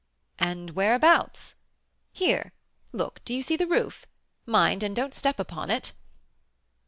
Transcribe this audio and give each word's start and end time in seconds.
"And 0.39 0.71
whereabouts?" 0.71 1.53
"Here, 2.11 2.53
look; 2.91 3.23
do 3.23 3.35
you 3.35 3.43
see 3.43 3.55
the 3.55 3.67
roof? 3.67 4.07
Mind, 4.47 4.81
and 4.81 4.95
don't 4.95 5.13
step 5.13 5.39
upon 5.39 5.69
it." 5.69 5.91